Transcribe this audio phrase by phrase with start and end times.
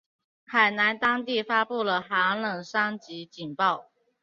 [0.45, 3.91] 海南当地发布了寒冷三级警报。